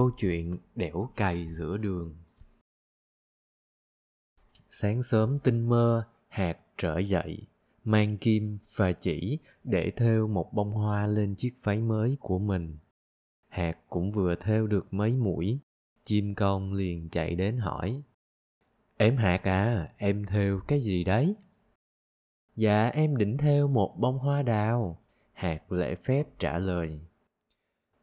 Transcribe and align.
câu 0.00 0.10
chuyện 0.10 0.58
đẻo 0.74 1.08
cày 1.16 1.46
giữa 1.48 1.76
đường. 1.76 2.16
Sáng 4.68 5.02
sớm 5.02 5.38
tinh 5.38 5.68
mơ 5.68 6.04
hạt 6.28 6.58
trở 6.76 6.98
dậy. 6.98 7.38
Mang 7.84 8.18
kim 8.18 8.58
và 8.76 8.92
chỉ 8.92 9.38
để 9.64 9.92
thêu 9.96 10.28
một 10.28 10.52
bông 10.52 10.72
hoa 10.72 11.06
lên 11.06 11.34
chiếc 11.34 11.54
váy 11.62 11.80
mới 11.80 12.16
của 12.20 12.38
mình. 12.38 12.78
Hạt 13.48 13.78
cũng 13.88 14.12
vừa 14.12 14.34
thêu 14.34 14.66
được 14.66 14.94
mấy 14.94 15.16
mũi. 15.16 15.60
Chim 16.02 16.34
công 16.34 16.72
liền 16.72 17.08
chạy 17.10 17.34
đến 17.34 17.58
hỏi. 17.58 18.02
Em 18.96 19.16
hạt 19.16 19.42
à 19.42 19.92
em 19.96 20.24
thêu 20.24 20.60
cái 20.68 20.80
gì 20.80 21.04
đấy? 21.04 21.36
Dạ 22.56 22.88
em 22.88 23.16
định 23.16 23.38
thêu 23.38 23.68
một 23.68 23.96
bông 23.98 24.18
hoa 24.18 24.42
đào. 24.42 25.02
Hạt 25.32 25.72
lễ 25.72 25.94
phép 25.94 26.38
trả 26.38 26.58
lời. 26.58 27.00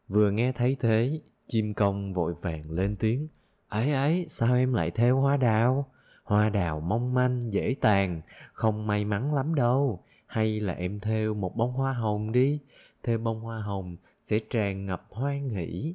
Vừa 0.07 0.31
nghe 0.31 0.51
thấy 0.51 0.77
thế 0.79 1.21
chim 1.47 1.73
công 1.73 2.13
vội 2.13 2.33
vàng 2.41 2.71
lên 2.71 2.95
tiếng. 2.95 3.27
Ấy 3.69 3.91
ấy, 3.91 4.25
sao 4.27 4.55
em 4.55 4.73
lại 4.73 4.91
thêu 4.91 5.19
hoa 5.19 5.37
đào? 5.37 5.91
Hoa 6.23 6.49
đào 6.49 6.79
mong 6.79 7.13
manh, 7.13 7.53
dễ 7.53 7.75
tàn, 7.81 8.21
không 8.53 8.87
may 8.87 9.05
mắn 9.05 9.33
lắm 9.33 9.55
đâu. 9.55 10.03
Hay 10.25 10.59
là 10.59 10.73
em 10.73 10.99
thêu 10.99 11.33
một 11.33 11.55
bông 11.55 11.73
hoa 11.73 11.93
hồng 11.93 12.31
đi. 12.31 12.59
Thêu 13.03 13.17
bông 13.17 13.41
hoa 13.41 13.61
hồng 13.61 13.97
sẽ 14.21 14.39
tràn 14.39 14.85
ngập 14.85 15.05
hoan 15.09 15.49
hỷ 15.49 15.93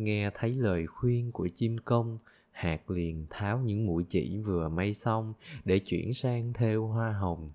nghe 0.00 0.30
thấy 0.34 0.54
lời 0.54 0.86
khuyên 0.86 1.32
của 1.32 1.48
chim 1.54 1.76
công 1.78 2.18
hạt 2.50 2.90
liền 2.90 3.26
tháo 3.30 3.58
những 3.58 3.86
mũi 3.86 4.04
chỉ 4.08 4.38
vừa 4.38 4.68
may 4.68 4.94
xong 4.94 5.34
để 5.64 5.78
chuyển 5.78 6.14
sang 6.14 6.52
thêu 6.52 6.86
hoa 6.86 7.12
hồng. 7.12 7.50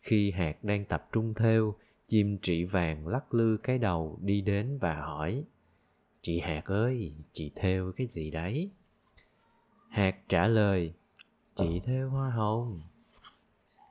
Khi 0.00 0.30
hạt 0.30 0.64
đang 0.64 0.84
tập 0.84 1.08
trung 1.12 1.34
thêu 1.34 1.74
chim 2.06 2.38
trị 2.42 2.64
vàng 2.64 3.08
lắc 3.08 3.34
lư 3.34 3.56
cái 3.56 3.78
đầu 3.78 4.18
đi 4.22 4.40
đến 4.40 4.78
và 4.80 5.00
hỏi 5.00 5.44
chị 6.28 6.40
hạt 6.40 6.64
ơi, 6.64 7.12
chị 7.32 7.50
thêu 7.54 7.92
cái 7.96 8.06
gì 8.06 8.30
đấy? 8.30 8.70
Hạt 9.88 10.16
trả 10.28 10.46
lời, 10.46 10.92
chị 11.54 11.80
thêu 11.80 12.10
hoa 12.10 12.30
hồng. 12.30 12.82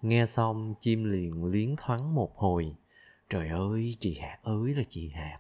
Nghe 0.02 0.26
xong, 0.26 0.76
chim 0.80 1.04
liền 1.04 1.46
liến 1.46 1.76
thoáng 1.78 2.16
một 2.16 2.38
hồi. 2.38 2.76
Trời 3.30 3.50
ơi, 3.50 3.98
chị 4.00 4.18
hạt 4.22 4.40
ơi 4.44 4.74
là 4.74 4.84
chị 4.90 5.10
hạt 5.10 5.40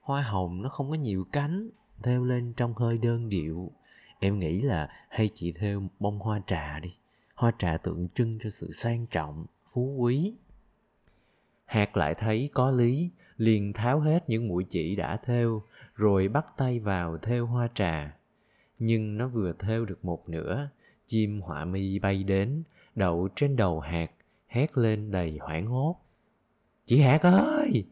hoa 0.00 0.22
hồng 0.22 0.62
nó 0.62 0.68
không 0.68 0.90
có 0.90 0.96
nhiều 0.96 1.24
cánh, 1.32 1.70
thêu 2.02 2.24
lên 2.24 2.52
trong 2.56 2.74
hơi 2.74 2.98
đơn 2.98 3.28
điệu. 3.28 3.70
Em 4.18 4.38
nghĩ 4.38 4.60
là 4.60 4.88
hay 5.08 5.30
chị 5.34 5.52
thêu 5.52 5.82
bông 5.98 6.18
hoa 6.18 6.40
trà 6.46 6.78
đi. 6.78 6.94
Hoa 7.34 7.52
trà 7.58 7.76
tượng 7.76 8.08
trưng 8.14 8.38
cho 8.42 8.50
sự 8.50 8.72
sang 8.72 9.06
trọng, 9.06 9.46
phú 9.66 9.96
quý 9.98 10.34
hạt 11.70 11.96
lại 11.96 12.14
thấy 12.14 12.50
có 12.54 12.70
lý, 12.70 13.10
liền 13.36 13.72
tháo 13.72 14.00
hết 14.00 14.24
những 14.28 14.48
mũi 14.48 14.64
chỉ 14.68 14.96
đã 14.96 15.16
thêu, 15.16 15.62
rồi 15.94 16.28
bắt 16.28 16.46
tay 16.56 16.80
vào 16.80 17.18
thêu 17.18 17.46
hoa 17.46 17.68
trà. 17.74 18.16
Nhưng 18.78 19.18
nó 19.18 19.28
vừa 19.28 19.52
thêu 19.58 19.84
được 19.84 20.04
một 20.04 20.28
nửa, 20.28 20.68
chim 21.06 21.40
họa 21.40 21.64
mi 21.64 21.98
bay 21.98 22.24
đến, 22.24 22.62
đậu 22.94 23.28
trên 23.36 23.56
đầu 23.56 23.80
hạt 23.80 24.10
hét 24.46 24.78
lên 24.78 25.10
đầy 25.10 25.38
hoảng 25.40 25.66
hốt. 25.66 25.96
Chị 26.86 27.00
hạt 27.00 27.22
ơi, 27.22 27.84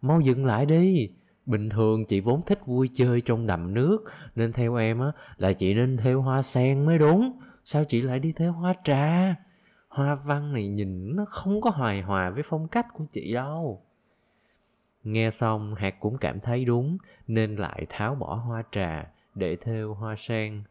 mau 0.00 0.20
dừng 0.20 0.46
lại 0.46 0.66
đi. 0.66 1.10
Bình 1.46 1.68
thường 1.68 2.04
chị 2.04 2.20
vốn 2.20 2.42
thích 2.46 2.66
vui 2.66 2.90
chơi 2.92 3.20
trong 3.20 3.46
đầm 3.46 3.74
nước, 3.74 4.04
nên 4.34 4.52
theo 4.52 4.74
em 4.74 5.00
á, 5.00 5.12
là 5.36 5.52
chị 5.52 5.74
nên 5.74 5.96
theo 5.96 6.20
hoa 6.22 6.42
sen 6.42 6.86
mới 6.86 6.98
đúng. 6.98 7.38
Sao 7.64 7.84
chị 7.84 8.02
lại 8.02 8.18
đi 8.18 8.32
theo 8.32 8.52
hoa 8.52 8.74
trà? 8.84 9.34
Hoa 9.96 10.14
văn 10.14 10.52
này 10.52 10.68
nhìn 10.68 11.16
nó 11.16 11.24
không 11.24 11.60
có 11.60 11.70
hài 11.70 12.02
hòa 12.02 12.30
với 12.30 12.42
phong 12.42 12.68
cách 12.68 12.86
của 12.94 13.04
chị 13.10 13.32
đâu. 13.32 13.82
Nghe 15.04 15.30
xong 15.30 15.74
hạt 15.74 15.94
cũng 16.00 16.18
cảm 16.18 16.40
thấy 16.40 16.64
đúng, 16.64 16.98
nên 17.26 17.56
lại 17.56 17.86
tháo 17.88 18.14
bỏ 18.14 18.34
hoa 18.34 18.62
trà, 18.72 19.10
để 19.34 19.56
thêu 19.56 19.94
hoa 19.94 20.16
sen. 20.16 20.62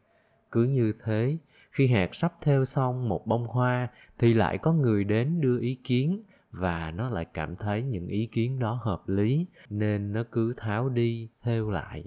Cứ 0.51 0.63
như 0.63 0.91
thế, 1.03 1.37
khi 1.71 1.87
hạt 1.87 2.15
sắp 2.15 2.33
thêu 2.41 2.65
xong 2.65 3.09
một 3.09 3.27
bông 3.27 3.47
hoa, 3.47 3.87
thì 4.17 4.33
lại 4.33 4.57
có 4.57 4.73
người 4.73 5.03
đến 5.03 5.41
đưa 5.41 5.59
ý 5.59 5.75
kiến, 5.83 6.23
và 6.51 6.91
nó 6.91 7.09
lại 7.09 7.25
cảm 7.25 7.55
thấy 7.55 7.83
những 7.83 8.07
ý 8.07 8.25
kiến 8.25 8.59
đó 8.59 8.79
hợp 8.81 9.09
lý, 9.09 9.45
nên 9.69 10.13
nó 10.13 10.23
cứ 10.31 10.53
tháo 10.57 10.89
đi 10.89 11.29
thêu 11.43 11.69
lại. 11.69 12.03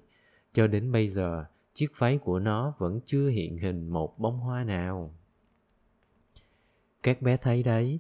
Cho 0.53 0.67
đến 0.67 0.93
bây 0.93 1.09
giờ, 1.09 1.45
chiếc 1.75 1.89
váy 1.99 2.19
của 2.19 2.39
nó 2.39 2.75
vẫn 2.79 3.01
chưa 3.05 3.29
hiện 3.29 3.59
hình 3.59 3.89
một 3.89 4.19
bông 4.19 4.39
hoa 4.39 4.65
nào 4.65 5.15
các 7.03 7.23
bé 7.23 7.37
thấy 7.37 7.63
đấy, 7.63 7.99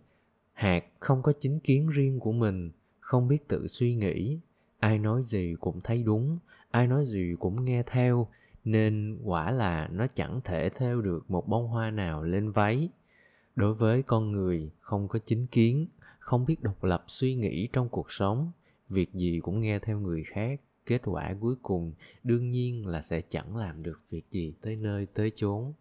hạt 0.52 0.84
không 1.00 1.22
có 1.22 1.32
chính 1.40 1.60
kiến 1.60 1.88
riêng 1.88 2.20
của 2.20 2.32
mình, 2.32 2.70
không 3.00 3.28
biết 3.28 3.48
tự 3.48 3.68
suy 3.68 3.94
nghĩ. 3.94 4.38
Ai 4.80 4.98
nói 4.98 5.22
gì 5.22 5.54
cũng 5.60 5.80
thấy 5.80 6.02
đúng, 6.02 6.38
ai 6.70 6.86
nói 6.86 7.04
gì 7.04 7.34
cũng 7.38 7.64
nghe 7.64 7.82
theo, 7.82 8.28
nên 8.64 9.18
quả 9.24 9.50
là 9.50 9.88
nó 9.92 10.06
chẳng 10.06 10.40
thể 10.44 10.68
theo 10.68 11.00
được 11.00 11.30
một 11.30 11.48
bông 11.48 11.68
hoa 11.68 11.90
nào 11.90 12.22
lên 12.22 12.50
váy. 12.50 12.88
Đối 13.56 13.74
với 13.74 14.02
con 14.02 14.32
người 14.32 14.70
không 14.80 15.08
có 15.08 15.18
chính 15.24 15.46
kiến, 15.46 15.86
không 16.18 16.46
biết 16.46 16.62
độc 16.62 16.84
lập 16.84 17.04
suy 17.06 17.34
nghĩ 17.34 17.68
trong 17.72 17.88
cuộc 17.88 18.12
sống, 18.12 18.52
việc 18.88 19.14
gì 19.14 19.40
cũng 19.42 19.60
nghe 19.60 19.78
theo 19.78 20.00
người 20.00 20.24
khác. 20.24 20.60
Kết 20.86 21.02
quả 21.04 21.34
cuối 21.40 21.54
cùng 21.62 21.92
đương 22.24 22.48
nhiên 22.48 22.86
là 22.86 23.00
sẽ 23.00 23.20
chẳng 23.28 23.56
làm 23.56 23.82
được 23.82 24.00
việc 24.10 24.24
gì 24.30 24.54
tới 24.60 24.76
nơi 24.76 25.06
tới 25.06 25.32
chốn. 25.34 25.72